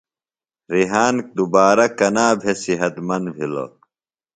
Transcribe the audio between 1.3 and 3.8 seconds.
دُبارہ کنا بھےۡ صحت مند بِھلوۡ؟